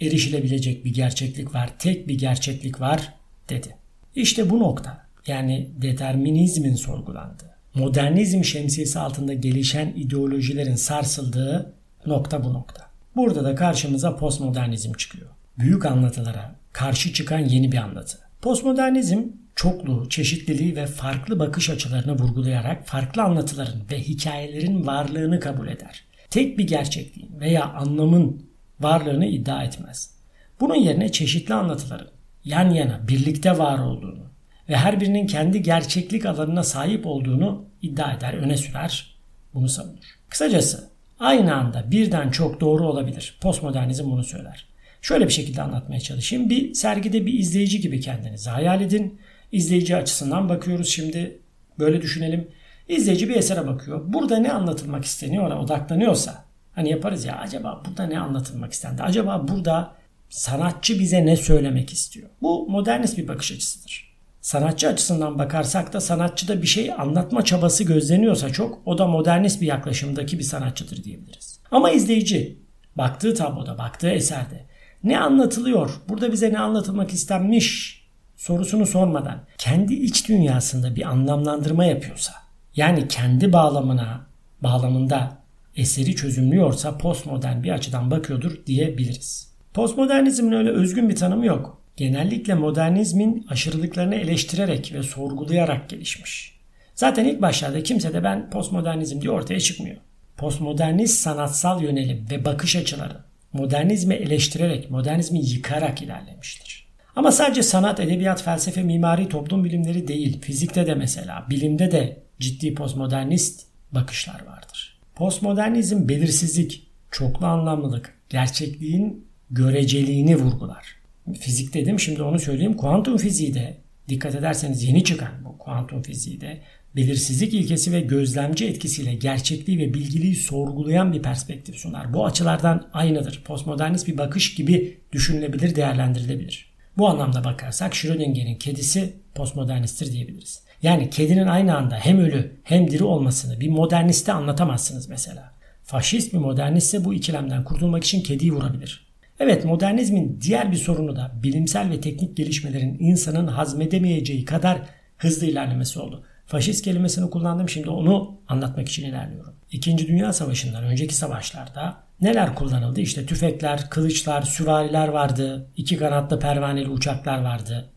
Erişilebilecek 0.01 0.85
bir 0.85 0.93
gerçeklik 0.93 1.55
var, 1.55 1.69
tek 1.79 2.07
bir 2.07 2.17
gerçeklik 2.17 2.81
var 2.81 3.13
dedi. 3.50 3.75
İşte 4.15 4.50
bu 4.50 4.59
nokta 4.59 5.05
yani 5.27 5.69
determinizmin 5.81 6.75
sorgulandığı, 6.75 7.54
modernizm 7.75 8.44
şemsiyesi 8.44 9.00
altında 9.00 9.34
gelişen 9.34 9.94
ideolojilerin 9.96 10.75
sarsıldığı 10.75 11.74
nokta 12.05 12.44
bu 12.44 12.53
nokta. 12.53 12.86
Burada 13.15 13.44
da 13.44 13.55
karşımıza 13.55 14.15
postmodernizm 14.15 14.94
çıkıyor. 14.94 15.29
Büyük 15.60 15.86
anlatılara 15.86 16.55
karşı 16.74 17.13
çıkan 17.13 17.39
yeni 17.39 17.72
bir 17.72 17.77
anlatı. 17.77 18.17
Postmodernizm 18.41 19.24
çokluğu, 19.55 20.10
çeşitliliği 20.10 20.75
ve 20.75 20.86
farklı 20.86 21.39
bakış 21.39 21.70
açılarını 21.70 22.20
vurgulayarak 22.20 22.88
farklı 22.88 23.22
anlatıların 23.22 23.82
ve 23.91 24.00
hikayelerin 24.00 24.88
varlığını 24.88 25.39
kabul 25.39 25.67
eder. 25.67 26.03
Tek 26.29 26.58
bir 26.58 26.67
gerçekliğin 26.67 27.39
veya 27.39 27.65
anlamın 27.65 28.46
varlığını 28.79 29.25
iddia 29.25 29.63
etmez. 29.63 30.15
Bunun 30.60 30.75
yerine 30.75 31.12
çeşitli 31.12 31.53
anlatıların 31.53 32.08
yan 32.44 32.70
yana 32.70 33.08
birlikte 33.08 33.58
var 33.58 33.79
olduğunu 33.79 34.35
ve 34.69 34.75
her 34.75 35.01
birinin 35.01 35.27
kendi 35.27 35.62
gerçeklik 35.62 36.25
alanına 36.25 36.63
sahip 36.63 37.05
olduğunu 37.05 37.65
iddia 37.81 38.13
eder, 38.13 38.34
öne 38.34 38.57
sürer, 38.57 39.15
bunu 39.53 39.69
savunur. 39.69 40.19
Kısacası 40.29 40.89
aynı 41.19 41.55
anda 41.55 41.91
birden 41.91 42.29
çok 42.29 42.62
doğru 42.62 42.88
olabilir. 42.88 43.38
Postmodernizm 43.41 44.12
bunu 44.12 44.24
söyler. 44.24 44.65
Şöyle 45.01 45.27
bir 45.27 45.34
şekilde 45.34 45.62
anlatmaya 45.62 46.00
çalışayım. 46.00 46.50
Bir 46.50 46.74
sergide 46.74 47.25
bir 47.25 47.34
izleyici 47.34 47.81
gibi 47.81 48.00
kendinizi 48.01 48.50
hayal 48.50 48.81
edin. 48.81 49.19
İzleyici 49.51 49.95
açısından 49.95 50.50
bakıyoruz 50.50 50.89
şimdi. 50.89 51.39
Böyle 51.79 52.01
düşünelim. 52.01 52.48
İzleyici 52.88 53.29
bir 53.29 53.36
esere 53.36 53.67
bakıyor. 53.67 54.13
Burada 54.13 54.38
ne 54.38 54.51
anlatılmak 54.51 55.05
isteniyor 55.05 55.51
odaklanıyorsa 55.51 56.43
hani 56.74 56.89
yaparız 56.89 57.25
ya 57.25 57.38
acaba 57.38 57.84
burada 57.86 58.07
ne 58.07 58.19
anlatılmak 58.19 58.74
istendi? 58.74 59.03
Acaba 59.03 59.48
burada 59.48 59.93
sanatçı 60.29 61.00
bize 61.00 61.25
ne 61.25 61.36
söylemek 61.36 61.93
istiyor? 61.93 62.29
Bu 62.41 62.69
modernist 62.69 63.17
bir 63.17 63.27
bakış 63.27 63.51
açısıdır. 63.51 64.14
Sanatçı 64.45 64.87
açısından 64.87 65.39
bakarsak 65.39 65.93
da 65.93 66.01
sanatçıda 66.01 66.61
bir 66.61 66.67
şey 66.67 66.91
anlatma 66.91 67.45
çabası 67.45 67.83
gözleniyorsa 67.83 68.49
çok 68.49 68.81
o 68.85 68.97
da 68.97 69.07
modernist 69.07 69.61
bir 69.61 69.67
yaklaşımdaki 69.67 70.39
bir 70.39 70.43
sanatçıdır 70.43 71.03
diyebiliriz. 71.03 71.59
Ama 71.71 71.91
izleyici 71.91 72.59
baktığı 72.95 73.35
tabloda, 73.35 73.77
baktığı 73.77 74.09
eserde 74.09 74.65
ne 75.03 75.19
anlatılıyor, 75.19 76.01
burada 76.09 76.31
bize 76.31 76.53
ne 76.53 76.59
anlatılmak 76.59 77.13
istenmiş 77.13 78.01
sorusunu 78.35 78.85
sormadan 78.85 79.39
kendi 79.57 79.93
iç 79.93 80.29
dünyasında 80.29 80.95
bir 80.95 81.09
anlamlandırma 81.09 81.85
yapıyorsa 81.85 82.33
yani 82.75 83.07
kendi 83.07 83.53
bağlamına, 83.53 84.27
bağlamında 84.61 85.37
eseri 85.75 86.15
çözümlüyorsa 86.15 86.97
postmodern 86.97 87.63
bir 87.63 87.71
açıdan 87.71 88.11
bakıyordur 88.11 88.65
diyebiliriz. 88.65 89.55
Postmodernizmin 89.73 90.51
öyle 90.51 90.69
özgün 90.69 91.09
bir 91.09 91.15
tanımı 91.15 91.45
yok. 91.45 91.85
Genellikle 91.97 92.53
modernizmin 92.53 93.45
aşırılıklarını 93.49 94.15
eleştirerek 94.15 94.93
ve 94.93 95.03
sorgulayarak 95.03 95.89
gelişmiş. 95.89 96.59
Zaten 96.95 97.25
ilk 97.25 97.41
başlarda 97.41 97.83
kimse 97.83 98.13
de 98.13 98.23
ben 98.23 98.49
postmodernizm 98.49 99.21
diye 99.21 99.31
ortaya 99.31 99.59
çıkmıyor. 99.59 99.97
Postmodernist 100.37 101.17
sanatsal 101.17 101.83
yönelim 101.83 102.25
ve 102.31 102.45
bakış 102.45 102.75
açıları 102.75 103.17
modernizmi 103.55 104.13
eleştirerek, 104.13 104.91
modernizmi 104.91 105.39
yıkarak 105.39 106.01
ilerlemiştir. 106.01 106.87
Ama 107.15 107.31
sadece 107.31 107.63
sanat, 107.63 107.99
edebiyat, 107.99 108.43
felsefe, 108.43 108.83
mimari, 108.83 109.29
toplum 109.29 109.63
bilimleri 109.63 110.07
değil, 110.07 110.41
fizikte 110.41 110.87
de 110.87 110.95
mesela, 110.95 111.45
bilimde 111.49 111.91
de 111.91 112.23
ciddi 112.39 112.73
postmodernist 112.73 113.65
bakışlar 113.91 114.45
vardır. 114.45 114.99
Postmodernizm 115.15 116.09
belirsizlik, 116.09 116.87
çoklu 117.11 117.45
anlamlılık, 117.45 118.17
gerçekliğin 118.29 119.27
göreceliğini 119.51 120.35
vurgular. 120.35 120.95
Fizik 121.34 121.74
dedim 121.74 122.00
şimdi 122.00 122.24
onu 122.24 122.39
söyleyeyim. 122.39 122.74
Kuantum 122.74 123.17
fiziği 123.17 123.53
de 123.53 123.77
dikkat 124.10 124.36
ederseniz 124.36 124.84
yeni 124.84 125.03
çıkan 125.03 125.46
bu 125.46 125.58
kuantum 125.58 126.01
fiziği 126.01 126.41
de 126.41 126.62
belirsizlik 126.96 127.53
ilkesi 127.53 127.91
ve 127.91 128.01
gözlemci 128.01 128.65
etkisiyle 128.65 129.13
gerçekliği 129.13 129.79
ve 129.79 129.94
bilgiliği 129.94 130.36
sorgulayan 130.36 131.13
bir 131.13 131.22
perspektif 131.22 131.75
sunar. 131.75 132.13
Bu 132.13 132.25
açılardan 132.25 132.89
aynıdır. 132.94 133.44
Postmodernist 133.44 134.08
bir 134.08 134.17
bakış 134.17 134.55
gibi 134.55 134.98
düşünülebilir, 135.12 135.75
değerlendirilebilir. 135.75 136.75
Bu 136.98 137.10
anlamda 137.10 137.44
bakarsak 137.44 137.96
Schrödinger'in 137.96 138.55
kedisi 138.55 139.13
postmodernisttir 139.36 140.12
diyebiliriz. 140.12 140.63
Yani 140.82 141.10
kedinin 141.10 141.48
aynı 141.48 141.77
anda 141.77 141.96
hem 141.96 142.20
ölü 142.20 142.51
hem 142.63 142.91
diri 142.91 143.03
olmasını 143.03 143.60
bir 143.60 143.70
moderniste 143.70 144.34
anlatamazsınız 144.34 145.10
mesela. 145.10 145.53
Faşist 145.84 146.34
bir 146.34 146.38
modernistse 146.38 147.05
bu 147.05 147.13
ikilemden 147.13 147.63
kurtulmak 147.63 148.03
için 148.03 148.24
kediyi 148.24 148.53
vurabilir. 148.53 149.04
Evet 149.39 149.65
modernizmin 149.65 150.39
diğer 150.42 150.72
bir 150.72 150.77
sorunu 150.77 151.15
da 151.15 151.32
bilimsel 151.44 151.89
ve 151.89 152.01
teknik 152.01 152.38
gelişmelerin 152.38 152.98
insanın 153.00 153.48
hazmedemeyeceği 153.48 154.46
kadar 154.46 154.82
hızlı 155.18 155.46
ilerlemesi 155.46 156.00
oldu. 156.00 156.24
Faşist 156.46 156.84
kelimesini 156.84 157.30
kullandım 157.30 157.70
şimdi 157.70 157.89
onu 157.89 158.38
anlatmak 158.48 158.89
için 158.89 159.06
ilerliyorum. 159.06 159.54
İkinci 159.72 160.08
Dünya 160.08 160.34
Savaşı'ndan 160.34 160.84
önceki 160.84 161.15
savaşlarda 161.15 161.98
neler 162.22 162.56
kullanıldı? 162.56 163.01
İşte 163.01 163.25
tüfekler, 163.25 163.89
kılıçlar, 163.89 164.42
süvariler 164.42 165.08
vardı, 165.08 165.68
iki 165.77 165.98
kanatlı 165.98 166.39
pervaneli 166.39 166.89
uçaklar 166.89 167.42
vardı. 167.42 167.89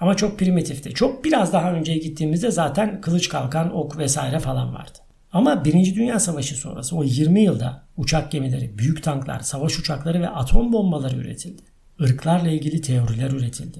Ama 0.00 0.14
çok 0.16 0.38
primitifti. 0.38 0.94
Çok 0.94 1.24
biraz 1.24 1.52
daha 1.52 1.72
önceye 1.72 1.98
gittiğimizde 1.98 2.50
zaten 2.50 3.00
kılıç 3.00 3.28
kalkan, 3.28 3.76
ok 3.76 3.98
vesaire 3.98 4.38
falan 4.38 4.74
vardı. 4.74 4.98
Ama 5.32 5.64
Birinci 5.64 5.94
Dünya 5.94 6.20
Savaşı 6.20 6.54
sonrası 6.54 6.96
o 6.96 7.04
20 7.04 7.42
yılda 7.42 7.82
uçak 7.96 8.32
gemileri, 8.32 8.78
büyük 8.78 9.02
tanklar, 9.02 9.40
savaş 9.40 9.78
uçakları 9.78 10.20
ve 10.20 10.28
atom 10.28 10.72
bombaları 10.72 11.16
üretildi. 11.16 11.62
Irklarla 11.98 12.48
ilgili 12.48 12.80
teoriler 12.80 13.30
üretildi. 13.30 13.78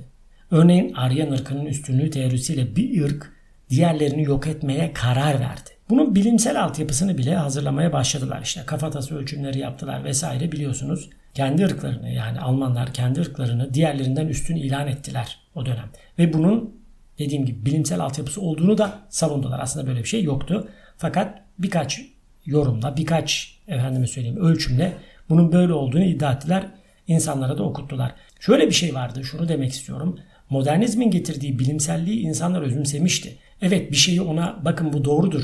Örneğin 0.51 0.93
Aryan 0.93 1.33
ırkının 1.33 1.67
üstünlüğü 1.67 2.11
teorisiyle 2.11 2.77
bir 2.77 3.03
ırk 3.03 3.33
diğerlerini 3.71 4.23
yok 4.23 4.47
etmeye 4.47 4.93
karar 4.93 5.41
verdi. 5.41 5.71
Bunun 5.91 6.15
bilimsel 6.15 6.63
altyapısını 6.65 7.19
bile 7.19 7.37
hazırlamaya 7.37 7.93
başladılar 7.93 8.43
işte. 8.43 8.63
Kafatası 8.67 9.19
ölçümleri 9.19 9.59
yaptılar 9.59 10.05
vesaire 10.05 10.53
biliyorsunuz. 10.53 11.11
Kendi 11.35 11.65
ırklarını 11.65 12.11
yani 12.11 12.41
Almanlar 12.41 12.93
kendi 12.93 13.21
ırklarını 13.21 13.75
diğerlerinden 13.75 14.27
üstün 14.27 14.57
ilan 14.57 14.89
ettiler 14.89 15.39
o 15.55 15.67
dönem. 15.67 15.89
Ve 16.19 16.33
bunun 16.33 16.75
dediğim 17.19 17.47
gibi 17.47 17.67
bilimsel 17.67 18.01
altyapısı 18.01 18.41
olduğunu 18.41 18.79
da 18.79 18.99
savundular. 19.09 19.61
Aslında 19.61 19.87
böyle 19.87 20.01
bir 20.01 20.09
şey 20.09 20.23
yoktu. 20.23 20.69
Fakat 20.99 21.43
birkaç 21.59 22.01
yorumla, 22.47 22.97
birkaç 22.97 23.59
efendime 23.69 24.07
söyleyeyim 24.07 24.37
ölçümle 24.37 24.93
bunun 25.29 25.53
böyle 25.53 25.73
olduğunu 25.73 26.05
iddia 26.05 26.33
ettiler. 26.33 26.67
İnsanlara 27.07 27.59
da 27.59 27.63
okuttular. 27.63 28.15
Şöyle 28.41 28.67
bir 28.67 28.73
şey 28.73 28.95
vardı, 28.95 29.25
şunu 29.25 29.49
demek 29.49 29.73
istiyorum. 29.73 30.19
Modernizmin 30.51 31.11
getirdiği 31.11 31.59
bilimselliği 31.59 32.21
insanlar 32.21 32.63
özümsemişti. 32.63 33.39
Evet 33.63 33.91
bir 33.91 33.97
şeyi 33.97 34.23
ona 34.23 34.65
bakın 34.65 34.93
bu 34.93 35.05
doğrudur, 35.05 35.43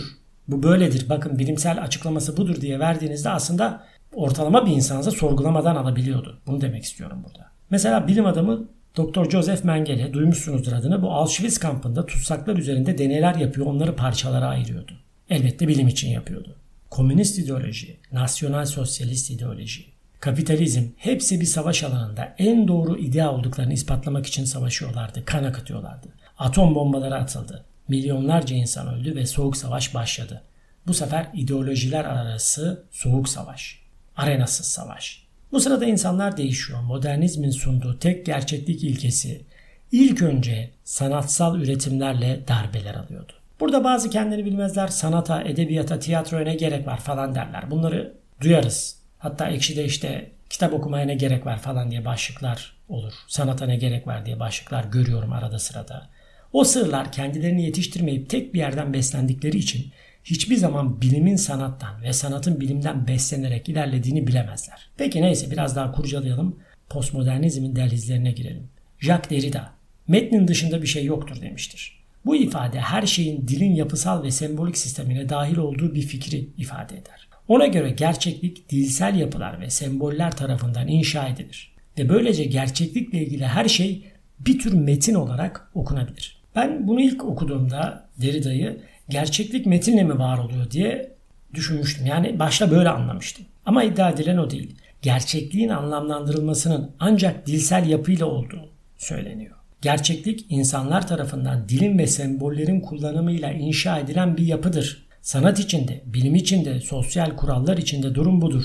bu 0.49 0.63
böyledir, 0.63 1.09
bakın 1.09 1.39
bilimsel 1.39 1.83
açıklaması 1.83 2.37
budur 2.37 2.61
diye 2.61 2.79
verdiğinizde 2.79 3.31
aslında 3.31 3.85
ortalama 4.15 4.67
bir 4.67 4.73
insansa 4.73 5.11
sorgulamadan 5.11 5.77
alabiliyordu. 5.77 6.41
Bunu 6.47 6.61
demek 6.61 6.85
istiyorum 6.85 7.25
burada. 7.25 7.51
Mesela 7.71 8.09
bilim 8.09 8.27
adamı 8.27 8.69
Dr. 8.97 9.31
Joseph 9.31 9.65
Mengele 9.65 10.13
duymuşsunuzdur 10.13 10.73
adını. 10.73 11.03
Bu 11.03 11.13
Auschwitz 11.13 11.59
kampında 11.59 12.07
tutsaklar 12.07 12.57
üzerinde 12.57 12.99
deneyler 12.99 13.35
yapıyor, 13.35 13.67
onları 13.67 13.97
parçalara 13.97 14.47
ayırıyordu. 14.47 15.04
Elbette 15.31 15.69
bilim 15.69 15.89
için 15.89 16.11
yapıyordu. 16.11 16.57
Komünist 16.91 17.39
ideoloji, 17.39 17.97
nasyonal 18.13 18.67
sosyalist 18.67 19.31
ideoloji, 19.31 19.85
kapitalizm 20.21 20.83
hepsi 20.97 21.41
bir 21.41 21.47
savaş 21.47 21.83
alanında 21.83 22.35
en 22.39 22.69
doğru 22.69 22.99
idea 22.99 23.33
olduklarını 23.33 23.73
ispatlamak 23.73 24.27
için 24.27 24.45
savaşıyorlardı, 24.45 25.25
kan 25.25 25.45
akıtıyorlardı. 25.45 26.09
Atom 26.39 26.75
bombaları 26.75 27.15
atıldı. 27.15 27.65
Milyonlarca 27.89 28.57
insan 28.57 28.95
öldü 28.95 29.17
ve 29.17 29.27
soğuk 29.27 29.57
savaş 29.57 29.95
başladı. 29.95 30.43
Bu 30.87 30.95
sefer 30.95 31.27
ideolojiler 31.35 32.05
arası 32.05 32.85
soğuk 32.91 33.29
savaş. 33.29 33.79
Arenasız 34.17 34.67
savaş. 34.67 35.25
Bu 35.53 35.61
sırada 35.61 35.85
insanlar 35.85 36.37
değişiyor. 36.37 36.81
Modernizmin 36.81 37.51
sunduğu 37.51 37.99
tek 37.99 38.27
gerçeklik 38.27 38.85
ilkesi 38.85 39.45
ilk 39.93 40.23
önce 40.23 40.71
sanatsal 40.85 41.61
üretimlerle 41.61 42.41
darbeler 42.49 42.95
alıyordu. 42.95 43.33
Burada 43.61 43.85
bazı 43.85 44.11
kendini 44.11 44.45
bilmezler 44.45 44.89
sanata, 44.89 45.43
edebiyata, 45.43 45.99
tiyatroya 45.99 46.45
ne 46.45 46.55
gerek 46.55 46.87
var 46.87 47.01
falan 47.01 47.35
derler. 47.35 47.71
Bunları 47.71 48.15
duyarız. 48.41 48.99
Hatta 49.19 49.49
ekşide 49.49 49.85
işte 49.85 50.31
kitap 50.51 50.73
okumaya 50.73 51.07
ne 51.07 51.15
gerek 51.15 51.47
var 51.47 51.59
falan 51.59 51.91
diye 51.91 52.05
başlıklar 52.05 52.77
olur. 52.89 53.13
Sanata 53.29 53.67
ne 53.67 53.77
gerek 53.77 54.07
var 54.07 54.27
diye 54.27 54.41
başlıklar 54.41 54.85
görüyorum 54.85 55.33
arada 55.33 55.59
sırada. 55.59 56.09
O 56.53 56.65
sırlar 56.65 57.13
kendilerini 57.13 57.65
yetiştirmeyip 57.65 58.31
tek 58.31 58.55
bir 58.55 58.59
yerden 58.59 58.93
beslendikleri 58.93 59.59
için 59.59 59.93
hiçbir 60.25 60.57
zaman 60.57 61.01
bilimin 61.01 61.37
sanattan 61.37 62.03
ve 62.03 62.13
sanatın 62.13 62.61
bilimden 62.61 63.09
beslenerek 63.09 63.69
ilerlediğini 63.69 64.27
bilemezler. 64.27 64.89
Peki 64.97 65.23
neyse 65.23 65.51
biraz 65.51 65.77
daha 65.77 65.93
kurcalayalım. 65.93 66.59
Postmodernizmin 66.89 67.77
dehlizlerine 67.77 68.33
girelim. 68.33 68.69
Jacques 68.99 69.31
Derrida, 69.31 69.71
metnin 70.09 70.49
dışında 70.49 70.83
bir 70.83 70.87
şey 70.87 71.05
yoktur 71.05 71.43
demiştir. 71.43 72.04
Bu 72.27 72.37
ifade 72.37 72.81
her 72.81 73.07
şeyin 73.07 73.49
dilin 73.49 73.75
yapısal 73.75 74.23
ve 74.23 74.31
sembolik 74.31 74.79
sistemine 74.79 75.29
dahil 75.29 75.57
olduğu 75.57 75.95
bir 75.95 76.03
fikri 76.03 76.49
ifade 76.59 76.95
eder. 76.95 77.29
Ona 77.49 77.67
göre 77.67 77.91
gerçeklik 77.91 78.71
dilsel 78.71 79.17
yapılar 79.17 79.61
ve 79.61 79.71
semboller 79.71 80.37
tarafından 80.37 80.89
inşa 80.89 81.29
edilir. 81.29 81.75
Ve 81.99 82.09
böylece 82.09 82.45
gerçeklikle 82.45 83.19
ilgili 83.19 83.47
her 83.47 83.69
şey 83.69 84.05
bir 84.41 84.59
tür 84.59 84.73
metin 84.73 85.15
olarak 85.15 85.71
okunabilir. 85.75 86.43
Ben 86.57 86.89
bunu 86.89 87.01
ilk 87.01 87.25
okuduğumda 87.25 88.09
Derrida'yı 88.23 88.81
gerçeklik 89.09 89.67
metinle 89.67 90.03
mi 90.03 90.19
var 90.19 90.39
oluyor 90.39 90.71
diye 90.71 91.13
düşünmüştüm. 91.55 92.07
Yani 92.07 92.39
başta 92.39 92.71
böyle 92.71 92.89
anlamıştım. 92.89 93.47
Ama 93.67 93.85
iddia 93.85 94.11
edilen 94.11 94.37
o 94.37 94.51
değil. 94.51 94.75
Gerçekliğin 95.03 95.69
anlamlandırılmasının 95.69 96.91
ancak 97.01 97.47
dilsel 97.47 97.89
yapıyla 97.89 98.27
olduğu 98.27 98.69
söyleniyor. 98.99 99.57
Gerçeklik 99.85 100.47
insanlar 100.49 101.09
tarafından 101.09 101.69
dilin 101.69 101.99
ve 101.99 102.07
sembollerin 102.07 102.81
kullanımıyla 102.81 103.53
inşa 103.53 103.99
edilen 103.99 104.37
bir 104.37 104.47
yapıdır. 104.47 105.07
Sanat 105.23 105.59
içinde, 105.59 106.03
bilim 106.07 106.35
içinde, 106.35 106.81
sosyal 106.81 107.37
kurallar 107.37 107.77
içinde 107.77 108.15
durum 108.15 108.41
budur. 108.41 108.65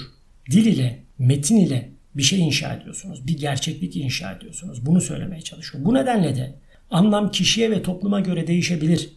Dil 0.51 0.65
ile, 0.65 1.03
metin 1.17 1.57
ile 1.57 1.89
bir 2.15 2.23
şey 2.23 2.39
inşa 2.39 2.73
ediyorsunuz. 2.73 3.27
Bir 3.27 3.37
gerçeklik 3.37 3.95
inşa 3.95 4.31
ediyorsunuz. 4.31 4.85
Bunu 4.85 5.01
söylemeye 5.01 5.41
çalışıyor. 5.41 5.85
Bu 5.85 5.93
nedenle 5.93 6.35
de 6.35 6.55
anlam 6.91 7.31
kişiye 7.31 7.71
ve 7.71 7.83
topluma 7.83 8.19
göre 8.19 8.47
değişebilir. 8.47 9.09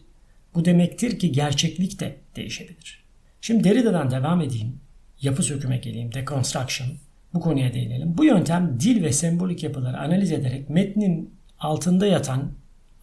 Bu 0.55 0.65
demektir 0.65 1.19
ki 1.19 1.31
gerçeklik 1.31 1.99
de 1.99 2.15
değişebilir. 2.35 3.03
Şimdi 3.41 3.63
Derrida'dan 3.63 4.11
devam 4.11 4.41
edeyim. 4.41 4.79
Yapı 5.21 5.43
söküme 5.43 5.77
geleyim. 5.77 6.13
Deconstruction. 6.13 6.89
bu 7.33 7.39
konuya 7.39 7.73
değinelim. 7.73 8.17
Bu 8.17 8.25
yöntem 8.25 8.77
dil 8.79 9.03
ve 9.03 9.11
sembolik 9.13 9.63
yapıları 9.63 9.97
analiz 9.97 10.31
ederek 10.31 10.69
metnin 10.69 11.42
altında 11.63 12.07
yatan 12.07 12.51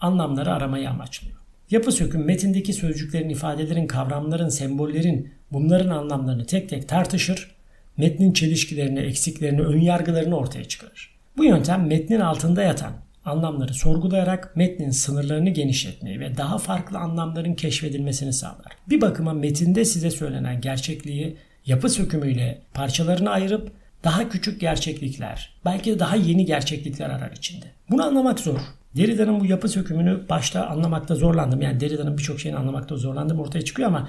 anlamları 0.01 0.53
aramayı 0.53 0.91
amaçlıyor. 0.91 1.37
Yapı 1.71 1.93
söküm 1.93 2.25
metindeki 2.25 2.73
sözcüklerin, 2.73 3.29
ifadelerin, 3.29 3.87
kavramların, 3.87 4.49
sembollerin 4.49 5.33
bunların 5.53 5.89
anlamlarını 5.89 6.47
tek 6.47 6.69
tek 6.69 6.89
tartışır, 6.89 7.55
metnin 7.97 8.33
çelişkilerini, 8.33 9.01
eksiklerini, 9.01 9.61
önyargılarını 9.61 10.37
ortaya 10.37 10.65
çıkarır. 10.65 11.15
Bu 11.37 11.45
yöntem 11.45 11.87
metnin 11.87 12.21
altında 12.21 12.63
yatan 12.63 12.93
anlamları 13.25 13.75
sorgulayarak 13.75 14.57
metnin 14.57 14.91
sınırlarını 14.91 15.51
genişletmeyi 15.51 16.21
ve 16.21 16.37
daha 16.37 16.59
farklı 16.59 16.99
anlamların 16.99 17.55
keşfedilmesini 17.55 18.33
sağlar. 18.33 18.73
Bir 18.89 19.01
bakıma 19.01 19.33
metinde 19.33 19.85
size 19.85 20.11
söylenen 20.11 20.61
gerçekliği 20.61 21.37
yapı 21.67 21.89
sökümüyle 21.89 22.59
parçalarını 22.75 23.31
ayırıp 23.31 23.73
daha 24.05 24.29
küçük 24.29 24.61
gerçeklikler, 24.61 25.53
belki 25.65 25.91
de 25.91 25.99
daha 25.99 26.17
yeni 26.17 26.45
gerçeklikler 26.45 27.11
arar 27.11 27.33
içinde. 27.33 27.67
Bunu 27.91 28.05
anlamak 28.05 28.41
zor. 28.41 28.61
Derrida'nın 28.97 29.41
bu 29.41 29.47
yapı 29.47 29.69
sökümünü 29.69 30.29
başta 30.29 30.67
anlamakta 30.67 31.15
zorlandım. 31.15 31.63
Yani 31.63 31.81
Derrida'nın 31.81 32.19
birçok 32.19 32.41
şeyini 32.41 32.59
anlamakta 32.59 32.97
zorlandım 32.97 33.41
ortaya 33.41 33.63
çıkıyor 33.63 33.89
ama 33.89 34.09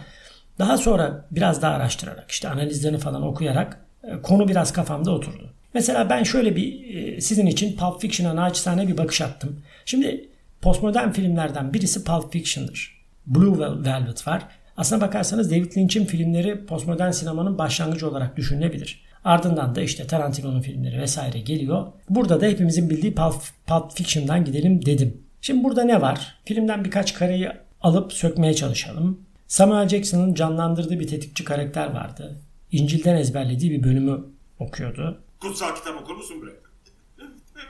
daha 0.59 0.77
sonra 0.77 1.25
biraz 1.31 1.61
daha 1.61 1.73
araştırarak 1.73 2.31
işte 2.31 2.49
analizlerini 2.49 2.97
falan 2.97 3.21
okuyarak 3.23 3.79
e, 4.03 4.21
konu 4.21 4.47
biraz 4.47 4.73
kafamda 4.73 5.11
oturdu. 5.11 5.49
Mesela 5.73 6.09
ben 6.09 6.23
şöyle 6.23 6.55
bir 6.55 6.95
e, 6.95 7.21
sizin 7.21 7.45
için 7.45 7.77
Pulp 7.77 8.01
Fiction'a 8.01 8.35
naçizane 8.35 8.87
bir 8.87 8.97
bakış 8.97 9.21
attım. 9.21 9.61
Şimdi 9.85 10.29
postmodern 10.61 11.11
filmlerden 11.11 11.73
birisi 11.73 12.03
Pulp 12.03 12.31
Fiction'dır. 12.33 13.01
Blue 13.25 13.59
Velvet 13.59 14.27
var. 14.27 14.47
Aslına 14.77 15.01
bakarsanız 15.01 15.51
David 15.51 15.77
Lynch'in 15.77 16.05
filmleri 16.05 16.65
postmodern 16.65 17.11
sinemanın 17.11 17.57
başlangıcı 17.57 18.09
olarak 18.09 18.37
düşünülebilir. 18.37 19.03
Ardından 19.25 19.75
da 19.75 19.81
işte 19.81 20.07
Tarantino'nun 20.07 20.61
filmleri 20.61 20.99
vesaire 21.01 21.39
geliyor. 21.39 21.87
Burada 22.09 22.41
da 22.41 22.45
hepimizin 22.45 22.89
bildiği 22.89 23.15
Pulp, 23.15 23.41
Pulp 23.67 23.91
Fiction'dan 23.91 24.45
gidelim 24.45 24.85
dedim. 24.85 25.23
Şimdi 25.41 25.63
burada 25.63 25.83
ne 25.83 26.01
var? 26.01 26.39
Filmden 26.45 26.85
birkaç 26.85 27.13
kareyi 27.13 27.51
alıp 27.81 28.13
sökmeye 28.13 28.53
çalışalım. 28.53 29.25
Samuel 29.47 29.89
Jackson'ın 29.89 30.33
canlandırdığı 30.33 30.99
bir 30.99 31.07
tetikçi 31.07 31.43
karakter 31.43 31.93
vardı. 31.93 32.37
İncil'den 32.71 33.15
ezberlediği 33.15 33.71
bir 33.71 33.83
bölümü 33.83 34.23
okuyordu. 34.59 35.21
Kutsal 35.39 35.75
kitap 35.75 36.01
okur 36.01 36.15
musun 36.15 36.41
bre? 36.41 36.51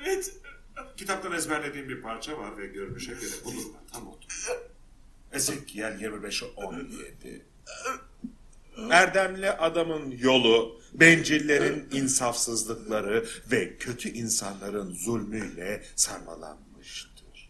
Evet. 0.06 0.34
Kitaptan 0.98 1.32
ezberlediğim 1.32 1.90
bir 1.90 2.02
parça 2.02 2.38
var 2.38 2.58
ve 2.58 2.68
görünüşe 2.68 3.12
göre 3.12 3.32
bu 3.46 3.52
tam 3.94 4.08
oldu. 4.08 4.26
Ezekiel 5.34 6.02
25'e 6.02 6.48
17. 6.56 7.46
Erdemli 8.92 9.52
adamın 9.52 10.12
yolu, 10.12 10.81
bencillerin 10.94 11.88
insafsızlıkları 11.92 13.26
ve 13.52 13.78
kötü 13.78 14.10
insanların 14.10 14.94
zulmüyle 14.94 15.84
sarmalanmıştır. 15.96 17.50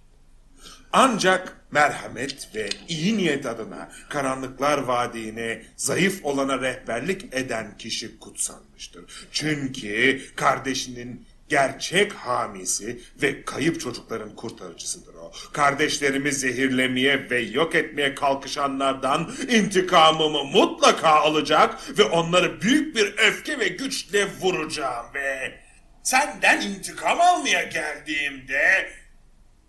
Ancak 0.93 1.57
merhamet 1.71 2.55
ve 2.55 2.69
iyi 2.87 3.17
niyet 3.17 3.45
adına 3.45 3.91
karanlıklar 4.09 4.77
vadine 4.77 5.63
zayıf 5.77 6.25
olana 6.25 6.61
rehberlik 6.61 7.33
eden 7.33 7.77
kişi 7.77 8.19
kutsanmıştır. 8.19 9.27
Çünkü 9.31 10.21
kardeşinin 10.35 11.25
gerçek 11.51 12.13
hamisi 12.13 13.01
ve 13.21 13.45
kayıp 13.45 13.81
çocukların 13.81 14.35
kurtarıcısıdır 14.35 15.13
o. 15.13 15.31
Kardeşlerimi 15.53 16.31
zehirlemeye 16.31 17.29
ve 17.29 17.41
yok 17.41 17.75
etmeye 17.75 18.15
kalkışanlardan 18.15 19.31
intikamımı 19.49 20.43
mutlaka 20.43 21.09
alacak 21.09 21.99
ve 21.99 22.03
onları 22.03 22.61
büyük 22.61 22.95
bir 22.95 23.13
öfke 23.17 23.59
ve 23.59 23.67
güçle 23.67 24.27
vuracağım 24.41 25.05
ve 25.13 25.59
senden 26.03 26.61
intikam 26.61 27.21
almaya 27.21 27.63
geldiğimde 27.63 28.89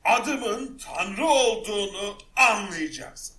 adımın 0.05 0.79
Tanrı 0.79 1.27
olduğunu 1.27 2.19
anlayacaksın. 2.37 3.37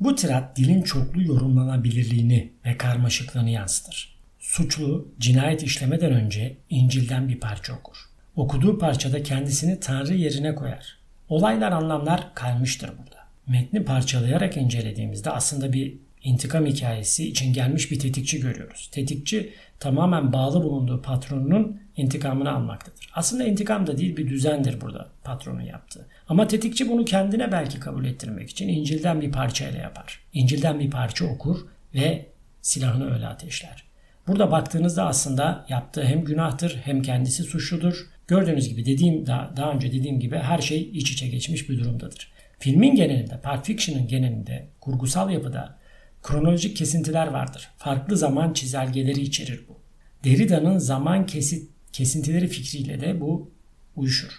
Bu 0.00 0.14
tirat 0.14 0.56
dilin 0.56 0.82
çoklu 0.82 1.22
yorumlanabilirliğini 1.22 2.52
ve 2.64 2.78
karmaşıklığını 2.78 3.50
yansıtır. 3.50 4.17
Suçlu 4.38 5.08
cinayet 5.18 5.62
işlemeden 5.62 6.12
önce 6.12 6.56
İncil'den 6.70 7.28
bir 7.28 7.40
parça 7.40 7.72
okur. 7.72 7.96
Okuduğu 8.36 8.78
parçada 8.78 9.22
kendisini 9.22 9.80
Tanrı 9.80 10.14
yerine 10.14 10.54
koyar. 10.54 10.98
Olaylar 11.28 11.72
anlamlar 11.72 12.34
kaymıştır 12.34 12.88
burada. 12.88 13.18
Metni 13.46 13.84
parçalayarak 13.84 14.56
incelediğimizde 14.56 15.30
aslında 15.30 15.72
bir 15.72 15.94
intikam 16.22 16.66
hikayesi 16.66 17.28
için 17.28 17.52
gelmiş 17.52 17.90
bir 17.90 17.98
tetikçi 17.98 18.40
görüyoruz. 18.40 18.88
Tetikçi 18.92 19.52
tamamen 19.80 20.32
bağlı 20.32 20.62
bulunduğu 20.62 21.02
patronunun 21.02 21.80
intikamını 21.96 22.52
almaktadır. 22.52 23.10
Aslında 23.14 23.44
intikam 23.44 23.86
da 23.86 23.98
değil 23.98 24.16
bir 24.16 24.28
düzendir 24.28 24.80
burada 24.80 25.08
patronun 25.24 25.60
yaptığı. 25.60 26.06
Ama 26.28 26.46
tetikçi 26.46 26.90
bunu 26.90 27.04
kendine 27.04 27.52
belki 27.52 27.80
kabul 27.80 28.04
ettirmek 28.04 28.50
için 28.50 28.68
İncil'den 28.68 29.20
bir 29.20 29.32
parçayla 29.32 29.80
yapar. 29.80 30.20
İncil'den 30.32 30.80
bir 30.80 30.90
parça 30.90 31.24
okur 31.24 31.58
ve 31.94 32.26
silahını 32.62 33.14
öyle 33.14 33.26
ateşler. 33.26 33.87
Burada 34.28 34.50
baktığınızda 34.50 35.06
aslında 35.06 35.66
yaptığı 35.68 36.04
hem 36.04 36.24
günahtır 36.24 36.80
hem 36.84 37.02
kendisi 37.02 37.42
suçludur. 37.44 38.06
Gördüğünüz 38.26 38.68
gibi 38.68 38.86
dediğim 38.86 39.26
daha, 39.26 39.56
daha 39.56 39.72
önce 39.72 39.92
dediğim 39.92 40.20
gibi 40.20 40.36
her 40.36 40.58
şey 40.58 40.90
iç 40.92 41.10
içe 41.10 41.28
geçmiş 41.28 41.68
bir 41.68 41.78
durumdadır. 41.78 42.32
Filmin 42.58 42.94
genelinde, 42.94 43.40
Pulp 43.40 43.64
Fiction'ın 43.64 44.08
genelinde, 44.08 44.68
kurgusal 44.80 45.30
yapıda 45.30 45.78
kronolojik 46.22 46.76
kesintiler 46.76 47.26
vardır. 47.26 47.68
Farklı 47.76 48.16
zaman 48.16 48.52
çizelgeleri 48.52 49.20
içerir 49.20 49.64
bu. 49.68 49.78
Derrida'nın 50.24 50.78
zaman 50.78 51.26
kesit, 51.26 51.70
kesintileri 51.92 52.48
fikriyle 52.48 53.00
de 53.00 53.20
bu 53.20 53.50
uyuşur. 53.96 54.32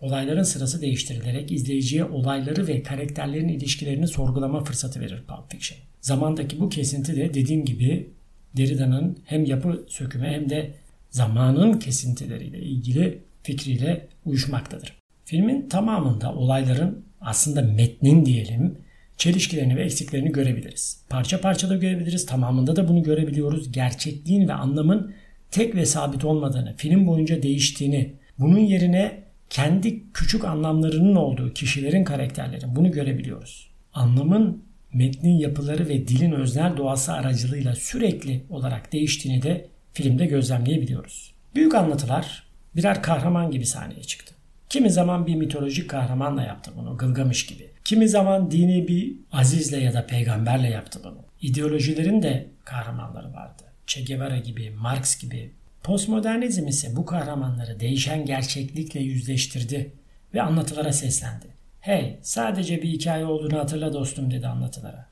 Olayların 0.00 0.42
sırası 0.42 0.80
değiştirilerek 0.80 1.52
izleyiciye 1.52 2.04
olayları 2.04 2.66
ve 2.66 2.82
karakterlerin 2.82 3.48
ilişkilerini 3.48 4.08
sorgulama 4.08 4.64
fırsatı 4.64 5.00
verir 5.00 5.22
Pulp 5.28 5.50
Fiction. 5.50 5.78
Zamandaki 6.00 6.60
bu 6.60 6.68
kesinti 6.68 7.16
de 7.16 7.34
dediğim 7.34 7.64
gibi 7.64 8.10
Derrida'nın 8.56 9.18
hem 9.24 9.44
yapı 9.44 9.84
sökümü 9.88 10.26
hem 10.26 10.50
de 10.50 10.70
zamanın 11.10 11.78
kesintileriyle 11.78 12.58
ilgili 12.58 13.22
fikriyle 13.42 14.08
uyuşmaktadır. 14.24 14.96
Filmin 15.24 15.68
tamamında 15.68 16.34
olayların 16.34 17.04
aslında 17.20 17.62
metnin 17.62 18.26
diyelim 18.26 18.78
çelişkilerini 19.16 19.76
ve 19.76 19.84
eksiklerini 19.84 20.32
görebiliriz. 20.32 21.02
Parça 21.08 21.40
parça 21.40 21.70
da 21.70 21.76
görebiliriz. 21.76 22.26
Tamamında 22.26 22.76
da 22.76 22.88
bunu 22.88 23.02
görebiliyoruz. 23.02 23.72
Gerçekliğin 23.72 24.48
ve 24.48 24.52
anlamın 24.52 25.14
tek 25.50 25.74
ve 25.74 25.86
sabit 25.86 26.24
olmadığını, 26.24 26.74
film 26.76 27.06
boyunca 27.06 27.42
değiştiğini, 27.42 28.12
bunun 28.38 28.58
yerine 28.58 29.22
kendi 29.50 30.12
küçük 30.12 30.44
anlamlarının 30.44 31.16
olduğu 31.16 31.52
kişilerin 31.52 32.04
karakterleri 32.04 32.76
bunu 32.76 32.92
görebiliyoruz. 32.92 33.70
Anlamın 33.94 34.64
metnin 34.92 35.38
yapıları 35.38 35.88
ve 35.88 36.08
dilin 36.08 36.32
öznel 36.32 36.76
doğası 36.76 37.12
aracılığıyla 37.12 37.74
sürekli 37.74 38.44
olarak 38.50 38.92
değiştiğini 38.92 39.42
de 39.42 39.66
filmde 39.92 40.26
gözlemleyebiliyoruz. 40.26 41.34
Büyük 41.54 41.74
anlatılar 41.74 42.46
birer 42.76 43.02
kahraman 43.02 43.50
gibi 43.50 43.66
sahneye 43.66 44.02
çıktı. 44.02 44.34
Kimi 44.68 44.90
zaman 44.90 45.26
bir 45.26 45.34
mitolojik 45.34 45.90
kahramanla 45.90 46.42
yaptı 46.42 46.70
bunu, 46.76 46.96
Gılgamış 46.96 47.46
gibi. 47.46 47.70
Kimi 47.84 48.08
zaman 48.08 48.50
dini 48.50 48.88
bir 48.88 49.12
azizle 49.32 49.76
ya 49.76 49.94
da 49.94 50.06
peygamberle 50.06 50.68
yaptı 50.68 51.00
bunu. 51.04 51.18
İdeolojilerin 51.42 52.22
de 52.22 52.46
kahramanları 52.64 53.32
vardı. 53.32 53.62
Che 53.86 54.04
Guevara 54.04 54.38
gibi, 54.38 54.70
Marx 54.70 55.20
gibi. 55.20 55.50
Postmodernizm 55.82 56.68
ise 56.68 56.96
bu 56.96 57.06
kahramanları 57.06 57.80
değişen 57.80 58.24
gerçeklikle 58.24 59.00
yüzleştirdi 59.00 59.92
ve 60.34 60.42
anlatılara 60.42 60.92
seslendi. 60.92 61.46
Hey 61.80 62.18
sadece 62.22 62.82
bir 62.82 62.88
hikaye 62.88 63.24
olduğunu 63.24 63.58
hatırla 63.58 63.92
dostum 63.92 64.30
dedi 64.30 64.46
anlatılara. 64.46 65.06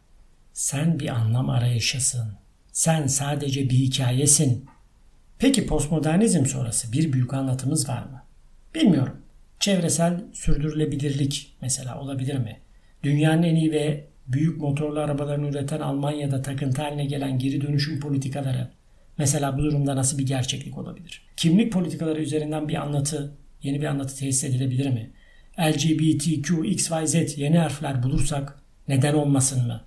Sen 0.52 1.00
bir 1.00 1.08
anlam 1.08 1.50
arayışısın. 1.50 2.32
Sen 2.72 3.06
sadece 3.06 3.70
bir 3.70 3.76
hikayesin. 3.76 4.66
Peki 5.38 5.66
postmodernizm 5.66 6.46
sonrası 6.46 6.92
bir 6.92 7.12
büyük 7.12 7.34
anlatımız 7.34 7.88
var 7.88 8.02
mı? 8.02 8.22
Bilmiyorum. 8.74 9.16
Çevresel 9.60 10.24
sürdürülebilirlik 10.32 11.56
mesela 11.60 12.00
olabilir 12.00 12.38
mi? 12.38 12.60
Dünyanın 13.02 13.42
en 13.42 13.56
iyi 13.56 13.72
ve 13.72 14.04
büyük 14.26 14.60
motorlu 14.60 15.00
arabalarını 15.00 15.48
üreten 15.48 15.80
Almanya'da 15.80 16.42
takıntı 16.42 16.82
haline 16.82 17.04
gelen 17.04 17.38
geri 17.38 17.60
dönüşüm 17.60 18.00
politikaları 18.00 18.68
mesela 19.18 19.58
bu 19.58 19.62
durumda 19.62 19.96
nasıl 19.96 20.18
bir 20.18 20.26
gerçeklik 20.26 20.78
olabilir? 20.78 21.22
Kimlik 21.36 21.72
politikaları 21.72 22.22
üzerinden 22.22 22.68
bir 22.68 22.74
anlatı, 22.74 23.32
yeni 23.62 23.80
bir 23.80 23.86
anlatı 23.86 24.16
tesis 24.16 24.44
edilebilir 24.44 24.90
mi? 24.90 25.10
LGBTQ, 25.58 26.64
XYZ 26.64 27.38
yeni 27.38 27.58
harfler 27.58 28.02
bulursak 28.02 28.58
neden 28.88 29.14
olmasın 29.14 29.66
mı? 29.66 29.80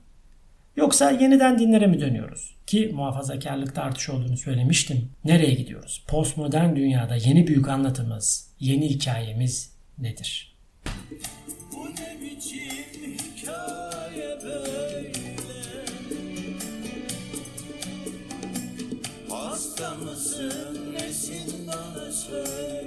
Yoksa 0.75 1.11
yeniden 1.11 1.59
dinlere 1.59 1.87
mi 1.87 1.99
dönüyoruz? 1.99 2.55
Ki 2.67 2.91
muhafazakarlıkta 2.93 3.81
artış 3.81 4.09
olduğunu 4.09 4.37
söylemiştim. 4.37 5.09
Nereye 5.25 5.53
gidiyoruz? 5.53 6.03
Postmodern 6.07 6.75
dünyada 6.75 7.15
yeni 7.15 7.47
büyük 7.47 7.69
anlatımız, 7.69 8.47
yeni 8.59 8.89
hikayemiz 8.89 9.71
nedir? 9.97 10.55
Bu 11.73 11.85
ne 11.85 12.17
hikaye 13.17 14.39
böyle? 14.43 15.11
Hasta 19.29 19.95
mısın 19.95 20.93
nesin 20.93 21.67
bana 21.67 22.11
söyle 22.11 22.80